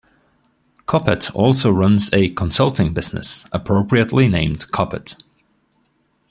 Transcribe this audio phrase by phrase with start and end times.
[0.87, 5.21] Koppett also runs a consulting business, appropriately named Koppett.